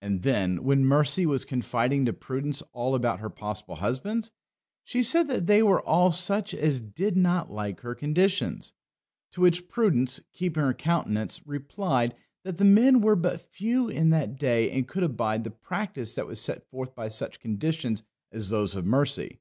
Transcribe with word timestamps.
And 0.00 0.22
then, 0.22 0.64
when 0.64 0.86
Mercy 0.86 1.26
was 1.26 1.44
confiding 1.44 2.06
to 2.06 2.14
Prudence 2.14 2.62
all 2.72 2.94
about 2.94 3.18
her 3.20 3.28
possible 3.28 3.74
husbands, 3.74 4.30
she 4.82 5.02
said 5.02 5.28
that 5.28 5.46
they 5.46 5.62
were 5.62 5.82
all 5.86 6.10
such 6.10 6.54
as 6.54 6.80
did 6.80 7.18
not 7.18 7.50
like 7.52 7.80
her 7.82 7.94
conditions. 7.94 8.72
To 9.32 9.42
which 9.42 9.68
Prudence, 9.68 10.22
keeping 10.32 10.62
her 10.62 10.72
countenance, 10.72 11.46
replied, 11.46 12.16
that 12.44 12.56
the 12.56 12.64
men 12.64 13.02
were 13.02 13.14
but 13.14 13.42
few 13.42 13.88
in 13.90 14.08
their 14.08 14.26
day 14.26 14.70
that 14.74 14.88
could 14.88 15.02
abide 15.02 15.44
the 15.44 15.50
practice 15.50 16.14
that 16.14 16.26
was 16.26 16.40
set 16.40 16.66
forth 16.70 16.94
by 16.94 17.10
such 17.10 17.38
conditions 17.38 18.02
as 18.32 18.48
those 18.48 18.74
of 18.74 18.86
Mercy. 18.86 19.38